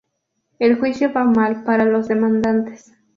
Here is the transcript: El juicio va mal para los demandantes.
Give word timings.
El 0.57 0.79
juicio 0.79 1.13
va 1.13 1.25
mal 1.25 1.63
para 1.63 1.85
los 1.85 2.07
demandantes. 2.07 2.91